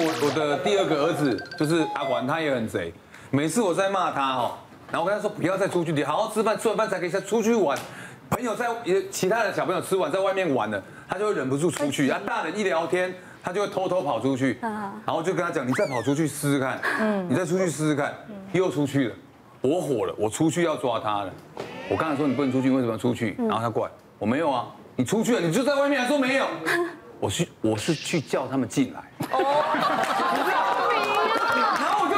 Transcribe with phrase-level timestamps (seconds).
[0.00, 2.92] 我我的第二个儿子就是阿管，他也很贼。
[3.30, 4.52] 每次我在骂他哦，
[4.92, 7.76] 然后我跟他说不要再出去，你好好吃饭，吃完饭才可以再出去玩。
[8.30, 12.08] 朋友在也其他的小朋友吃完在外面玩了，他就会忍不住出去。
[12.10, 18.14] 啊，大人一聊天，他就会偷偷跑出去，然后就跟他讲，你再跑出去试试看，嗯，你再出去试试看，
[18.52, 19.14] 又出去了，
[19.62, 21.32] 我火了，我出去要抓他了。
[21.90, 23.34] 我刚才说你不能出去，为什么要出去？
[23.38, 26.46] 然后他过来，我没有啊，你出去了，你就在外面还说没有。
[27.20, 29.00] 我去，我是去叫他们进来。
[29.32, 29.38] 哦，
[31.80, 32.14] 然后我就，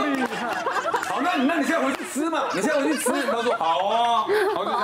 [1.09, 3.11] 好，那你那你现在回去吃嘛，你现在回去吃。
[3.11, 4.81] 他说好啊，好就这样。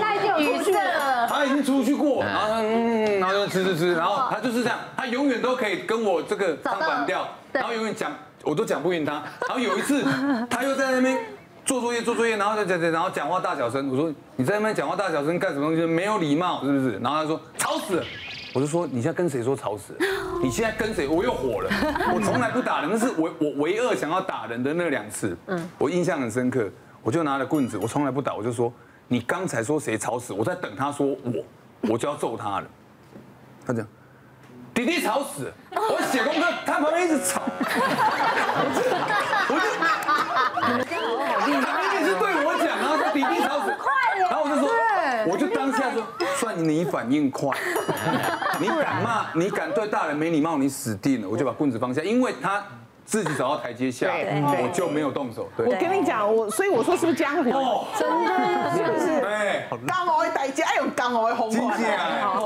[0.00, 1.28] 那就出去了。
[1.28, 8.10] 他已经出去过，然后嗯，然后就吃吃吃，然后他就是这样，他永远都可以跟我这个唱反调，然后永远讲，
[8.42, 9.22] 我都讲不赢他。
[9.46, 10.02] 然后有一次，
[10.48, 11.18] 他又在那边
[11.66, 13.90] 做作业做作业，然后再讲讲，然后讲话大小声。
[13.90, 15.84] 我说你在那边讲话大小声干什么东西？
[15.84, 16.98] 没有礼貌是不是？
[17.02, 18.04] 然后他说吵死了。
[18.56, 19.98] 我就说，你现在跟谁说吵死了？
[20.42, 21.06] 你现在跟谁？
[21.06, 21.70] 我又火了。
[22.14, 25.36] 我从来不打人，那是我我唯二想要打人的那两次。
[25.48, 26.66] 嗯，我印象很深刻。
[27.02, 28.34] 我就拿了棍子，我从来不打。
[28.34, 28.72] 我就说，
[29.08, 30.32] 你刚才说谁吵死？
[30.32, 31.44] 我在等他说我，
[31.82, 32.66] 我就要揍他了。
[33.66, 33.86] 他讲，
[34.72, 35.52] 弟弟吵死。
[35.70, 37.42] 我写功课，他旁边一直吵。
[46.38, 47.56] 算你反应快，
[48.60, 51.28] 你敢骂，你敢对大人没礼貌，你死定了！
[51.28, 52.62] 我就把棍子放下，因为他
[53.04, 55.48] 自己找到台阶下，我就没有动手。
[55.56, 57.50] 对，我跟你讲，我所以我说是不是江湖？
[57.50, 58.92] 哦，真的，是。
[58.92, 59.20] 不是？
[59.20, 61.80] 对，江湖的台阶，哎呦，江湖的红款，
[62.20, 62.45] 好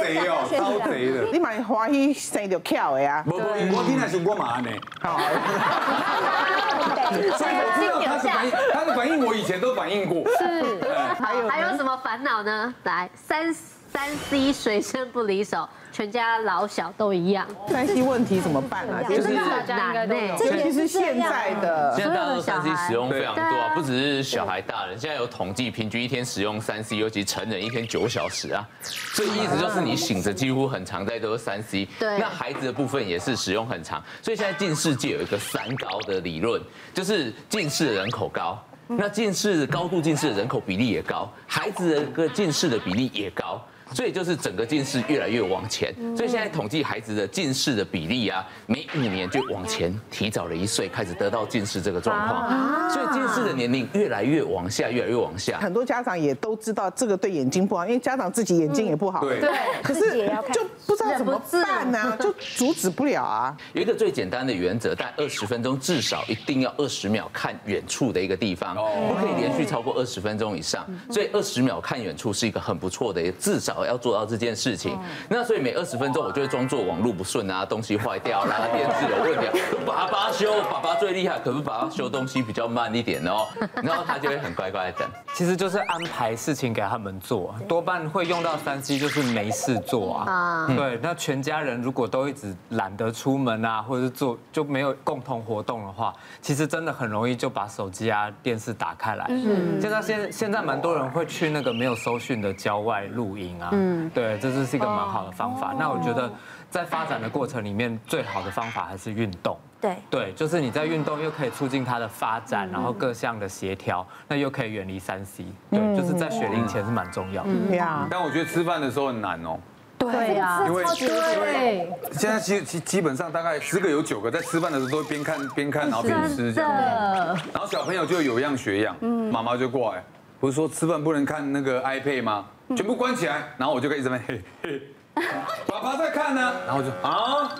[0.00, 1.22] 贼哦， 超贼的。
[1.32, 3.22] 你蛮欢喜生着巧的啊？
[3.24, 3.38] 不不，
[3.76, 4.70] 我听来是我妈呢。
[5.00, 5.18] 好，
[7.10, 10.24] 所以我知道他是反应，他的反应我以前都反应过。
[10.38, 10.78] 是。
[11.20, 12.74] 还有还有什么烦恼呢？
[12.84, 13.54] 来，三
[13.92, 17.44] 三 C 随身不离手，全家老小都一样。
[17.68, 19.02] 三 C 问题怎么办啊？
[19.02, 20.14] 就是难呢。
[20.38, 24.96] 其是现在的现在大家都三 C 使用非常多啊，不只是小孩、大人。
[24.96, 28.64] 现在有统计，平均一天使用三 C，尤其成人一天九小时啊。
[28.82, 31.88] 所以意思就是你醒着几乎很常在都是三 C。
[31.98, 32.16] 对。
[32.18, 36.62] 那孩子的部分也是使用很长，所以现在近视界有一个三高的理论，
[36.94, 38.56] 就是近视的人口高。
[38.86, 43.60] 那近视高度近视的人口比例也高，孩子的个近视的比例也高。
[43.92, 52.90] 所以就是整个近视越来越往前，所以现在统计孩子的近视的比例啊，每五年就往前提早了一岁，开始得到近视这个状况。
[52.90, 55.58] 所以近视的年龄越来越往下，越来越往下。
[55.58, 59.20] 很多家长也都知道这个对眼睛不好，因为家长自己眼睛也不好。
[59.22, 59.40] 对。
[59.82, 62.16] 可是就不知道怎么办呢？
[62.20, 63.56] 就阻止不了啊。
[63.72, 70.86] 有一个最简单的原则，但二十分钟至少一定要二十秒看远处的一个地方，不可以连续超过二十分钟以上。
[71.10, 73.79] 所以二十秒看远处是一个很不错的，至少。
[73.86, 74.98] 要做到这件事情，
[75.28, 83.46] 那所以每二十分钟我就会装作网络不顺啊，东西坏掉啦，电视有问题，爸爸修，爸爸最厉害，可是爸爸修东西比较慢一点哦，
[83.82, 85.08] 然后他就会很乖乖的等。
[85.34, 90.66] 其实就是安排事情给他们做，多半会用到三 C，就是没事做啊。
[90.76, 96.12] 对，那全家人如果都一直懒得出门啊，或者是做就没有共同活动的话，
[96.42, 99.26] 其实真的很容易就把手机啊、电视打开来。
[99.28, 103.69] 嗯，现在现现在蛮多人会去那个没有收讯的郊外露营啊。
[103.72, 105.74] 嗯，对，这就是一个蛮好的方法。
[105.78, 106.30] 那我觉得
[106.70, 109.56] 在发展的过程里面，最好的方法还是运动。
[109.80, 115.44] 对，对，就是你在运动又可以促进它的发展，然后各项的协调，那又可以远离三 C。
[115.70, 117.50] 对，就是在学龄前是蛮重要的。
[117.68, 118.06] 对啊。
[118.10, 119.58] 但我觉得吃饭的时候很难哦。
[119.98, 120.64] 对呀。
[120.66, 121.88] 因为对。
[122.12, 126.70] 现在基基基本上大概十个有九个在吃饭的时候都会边看边看，然后边吃这样。
[126.70, 128.94] 然后小朋友就有样学样，
[129.32, 130.04] 妈妈就过来，
[130.38, 132.44] 不是说吃饭不能看那个 iPad 吗？
[132.76, 134.80] 全部关起来，然后我就可以这边嘿嘿，
[135.66, 137.50] 爸爸在看呢，然后就啊，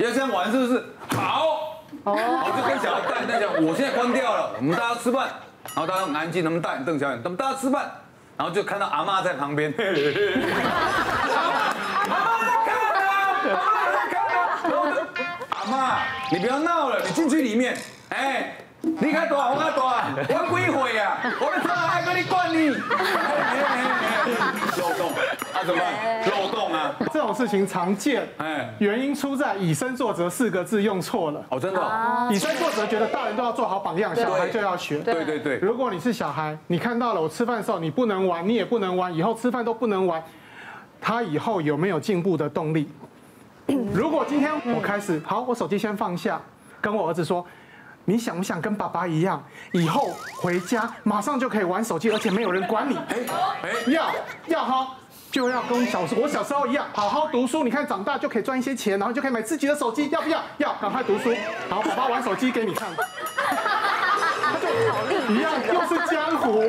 [0.00, 0.84] 要这样玩是不是？
[1.14, 5.28] 好，我就跟小孩带带讲，我现在关掉了，我们大家吃饭，
[5.74, 7.90] 然后大家很安静，他们大眼瞪小眼，他们大家吃饭，
[8.36, 9.92] 然后就看到阿妈在旁边，阿妈
[12.42, 12.74] 在看
[13.46, 15.00] 呢，阿妈在看呢，然后就
[15.50, 15.98] 阿妈，
[16.32, 18.55] 你不要闹了，你进去里面，哎。
[19.00, 19.50] 你看多少？
[19.50, 19.96] 我看多少？
[20.52, 21.18] 我几岁啊？
[21.40, 22.68] 我的车还跟你管你？
[24.78, 25.64] 漏洞啊？
[25.66, 25.82] 怎么？
[26.30, 26.94] 漏洞啊？
[27.12, 31.44] 这种事情常见，哎，原因出在以身作则四个字用错了。
[31.50, 31.80] 哦，真的。
[32.30, 34.98] 以身作则，觉得大人都要做好榜样，小孩就要学。
[34.98, 35.58] 对对对。
[35.58, 40.22] 如果你是小孩，你看到了我吃饭的时候你不能玩，你也不能玩，以后吃饭都不能玩，
[41.00, 42.88] 他以后有没有进步的动力？
[43.92, 46.40] 如果今天我开始，好，我手机先放下，
[46.80, 47.44] 跟我儿子说。
[48.06, 49.42] 你想不想跟爸爸一样，
[49.72, 52.96] 以后回家马上就可以玩手机，而且没有人管你？
[52.96, 53.16] 哎
[53.62, 54.10] 哎，要
[54.46, 54.96] 要哈，
[55.30, 57.64] 就要跟小时我小时候一样，好好读书。
[57.64, 60.40] 你看长大就可以赚一些钱，然后就可以买自己的手机，要不要？
[60.58, 61.34] 要，赶快读书。
[61.68, 62.88] 好，爸爸玩手机给你看。
[65.28, 66.62] 一样又是江湖，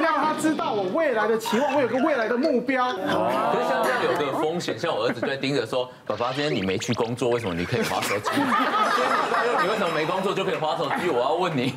[0.00, 2.92] 让他知道我未来的期望，我有个未来的目标。
[2.92, 11.74] 可是像这样有个风险，像我儿子就会盯着说：“爸爸，今天你没去工作，为什么你可以划手机？”今天爸爸说：“你为什么没工作就可以划手机？”我要问你，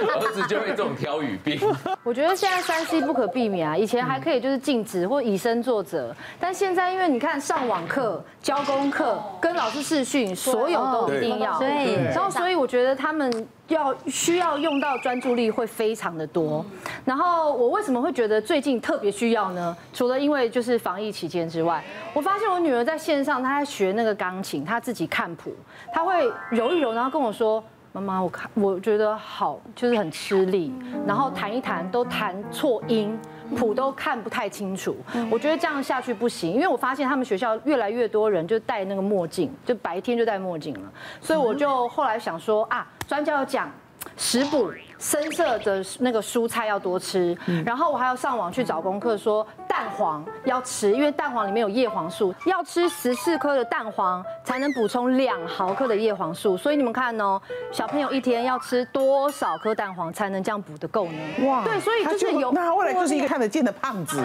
[0.00, 1.60] 儿子就会这种挑语病。
[2.02, 11.58] 我觉得现在三 C 不可避免啊，以前还可以就是禁止或以身作则，但现在因为你看上网课、交功课、跟老师视讯，所有都一定要。
[11.58, 11.94] 对。
[12.12, 13.46] 然后所以我觉得他们。
[13.68, 16.64] 要需要用到专注力会非常的多，
[17.04, 19.76] 然后我为什么会觉得最近特别需要呢？
[19.92, 21.82] 除了因为就是防疫期间之外，
[22.12, 25.54] 我发现我女儿在线上，她在学那个钢琴，她自己看谱，
[25.92, 27.62] 她会揉一揉，然后跟我说
[27.92, 30.72] ：“妈妈，我看我觉得好，就是很吃力，
[31.06, 33.18] 然后弹一弹都弹错音。”
[33.54, 34.96] 谱都看不太清楚，
[35.30, 43.70] 我觉得这样下去不行，因为我发现他们学校越来越多人就戴那个墨镜，就白天就戴墨镜了，所以我就后来想说啊，专家要讲
[44.16, 44.72] 食补。
[44.96, 47.36] 深色的那个蔬菜要多吃，
[47.66, 56.56] 然后我还要上网去找功课，说蛋黄要吃，因为蛋黄里面有叶黄素，要吃十四颗的蛋黄才能补充两毫克的叶黄素。
[56.56, 57.38] 所以你们看哦，
[57.70, 61.18] 小朋友一天要吃多少颗蛋黄才能这样补得够呢？
[61.46, 64.22] 哇，对，所以就是有，那他未来就是一个看得见的胖子。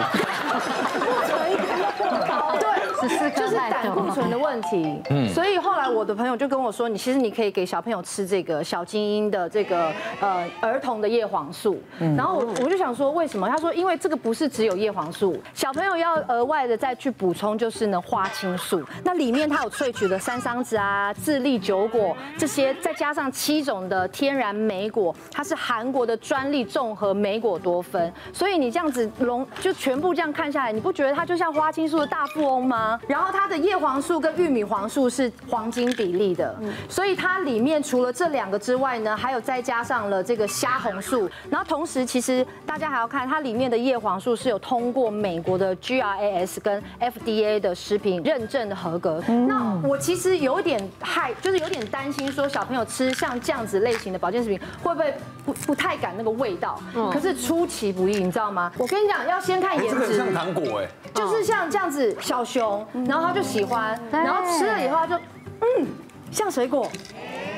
[1.28, 1.68] 对，十
[1.98, 5.00] 四颗就是胆固醇的问题。
[5.10, 10.48] 嗯，所以后来我的朋友就跟我说，你其实你可以给小朋友吃这个小精英的这个呃。
[10.60, 11.80] 儿童的叶黄素，
[12.16, 13.48] 然后我我就想说为什么？
[13.48, 32.89] 他说因为这个不是只有叶黄素，小朋友要额外的再去补充就是呢花青素，那里面它有萃取的山桑子啊、智利酒果这些，再加上七种的天然莓果，它是韩国的专利综合莓果多酚，所以你这样子龙就全部这样看下来，你不觉得它就像花青素的大富翁吗？
[33.08, 36.54] 然后它的叶黄素跟玉米黄素是黄金比例的，
[36.88, 40.46] 所以它里面除了这两个之外呢，还有再加上了这个。
[40.60, 49.22] 虾红素，然后同时其实大家还要看它里面的叶黄素是有通过美国的 GRAS 跟 FDA 的食品认证的合格。
[49.48, 55.14] 那我其实有点害，就是有点担心说小朋友吃像这样子类型的保健食品会不会
[55.46, 56.78] 不不太敢那个味道？
[57.12, 58.70] 可是出其不意，你知道吗？
[58.76, 60.16] 我跟你讲，要先看颜值。
[60.16, 65.86] 像糖果哎，就是像这样子小熊，然后他就喜欢，然后吃了以后他就嗯
[66.30, 66.88] 像水果。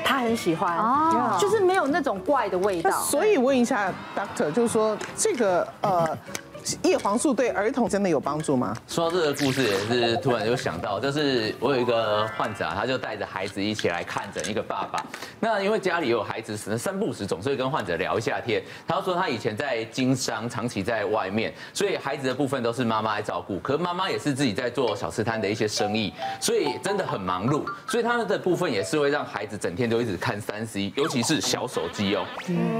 [0.05, 2.91] 他很喜欢，哦，就是没有那种怪的味道。
[2.91, 6.17] 所以问一下 Doctor，就是说这个呃。
[6.83, 8.75] 叶黄素对儿童真的有帮助吗？
[8.87, 15.03] 说到这个故事，也是突然就想到，就是我有一个患者，他就带着孩子一起来看诊，一个爸爸。
[15.39, 18.61] 那因为家里有孩子，只能三不时总是会跟患者聊一下天。
[18.87, 23.59] 他说他以前在经商，长期在外面，所以孩子的部分都是妈妈来照顾。
[23.59, 27.63] 可是妈妈也是自己在做小吃摊的一些生意，所以真的很忙碌。
[27.87, 32.25] 所以他们的部分也是会让孩子整天都一直看三 C，尤其是小手机哦。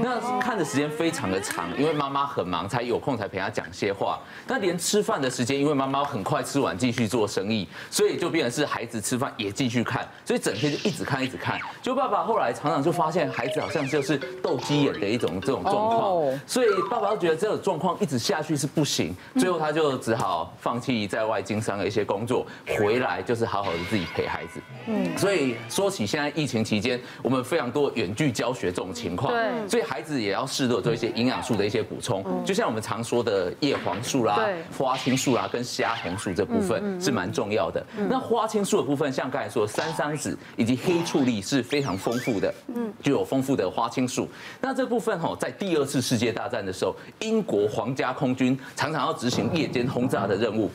[0.02, 11.58] 那看的时间非常的长，因为妈妈很忙，才有空才陪他讲些话，那连吃饭的时间，因为妈妈很快吃完继续做生意，所以就变成是孩子吃饭也继续看，所以整天就一直看一直看。
[11.82, 22.46] 就爸爸后来常常就发现孩子好像就是斗鸡眼的一种这种状况，所以爸爸就觉得这种状况一直下去是不行，最后他就只好放弃在外经商的一些工作，
[22.78, 24.60] 回来就是好好的自己陪孩子。
[24.86, 34.38] 嗯，所以说起现在疫情期间，我们非常多远距教学这种情况，对，所以孩子也要适度做一些营养素的一些补充，就像我们常说的叶黄素啦、
[34.76, 37.84] 花青素啦跟虾红素这部分是蛮重要的。
[38.08, 44.28] 那花青素的部分，像刚才说的山桑子以及黑醋栗是非常丰富的，嗯，具有丰富的花青素。
[44.60, 50.70] 那这部分吼，在第二次世界大战的时候，英国皇家空军常常要执行夜间轰炸的任务。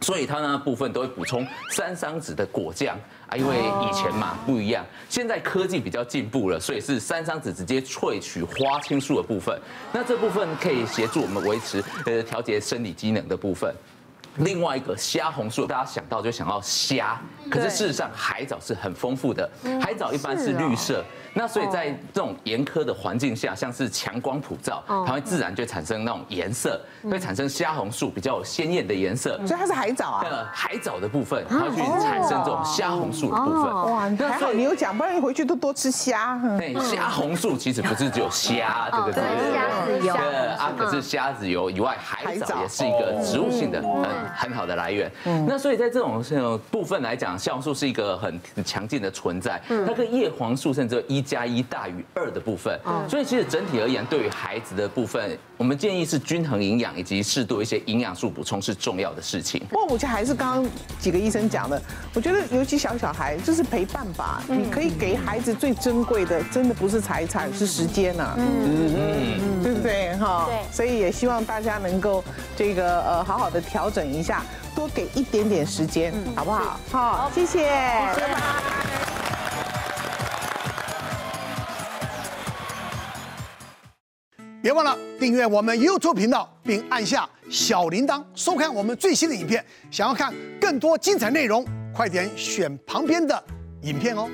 [0.00, 2.96] 所以它那部分都会补充山桑子的果酱
[3.28, 9.58] 啊，因为以前嘛不一样，现在科技比较进步了，所以是山桑子直接萃取花青素的部分。
[9.92, 13.74] 那这部分可以协助我们维持呃调节生理机能的部分。
[14.36, 19.48] 另外一个虾红素，大家想到就想到虾，可是事实上海藻是很丰富的，
[19.80, 21.04] 海藻一般是绿色。
[21.36, 29.36] 那所以在这种严苛的环境下，像是强光普照，它会自然就产生那种颜色，会产生虾红素比较有鲜艳的颜色。
[29.44, 30.24] 所以它是海藻啊？
[30.52, 33.92] 海藻的部分，它会去产生这种虾红素的部分。
[33.92, 36.40] 哇，还好你有讲，不然你回去都多吃虾。
[36.56, 40.14] 对，虾红素其实不是只有虾这个字，虾子油。
[40.56, 43.82] 啊，可是虾子油以外，海藻也是一个植物性的
[44.24, 45.10] 很很好的来源。
[45.46, 46.22] 那所以在这种
[46.70, 49.60] 部分来讲，酵素是一个很强劲的存在。
[49.86, 52.78] 它跟叶黄素甚至一加一大于二的部分。
[53.08, 59.60] 所以其实整体而言，对于孩子的部分，我们建议是均衡营养以及适度一些营养素补充是重要的事情。
[59.70, 61.80] 不过我觉得还是刚刚几个医生讲的，
[62.14, 64.42] 我觉得尤其小小孩就是陪伴吧。
[64.48, 68.34] 你可以给孩子最珍贵的，真的不是财产，是时间呐。
[68.38, 70.46] 嗯嗯，对不对哈？
[70.46, 70.72] 对。
[70.72, 72.22] 所以也希望大家能够
[72.56, 74.42] 这个呃好好的调整一下，
[74.74, 76.80] 多给一点点时间，好不好？
[76.90, 77.64] 好，谢谢。
[77.64, 78.40] 拜拜。
[84.62, 89.62] 别忘了订阅我们 YouTube 频道，并按下小铃铛，收看我们最新的影片。
[89.90, 93.44] 想要看更多精彩内容，快点选旁边的
[93.82, 94.26] 影片哦。